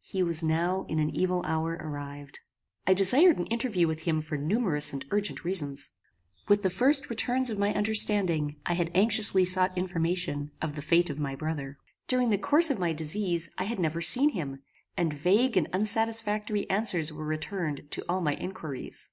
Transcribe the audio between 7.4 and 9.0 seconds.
of my understanding I had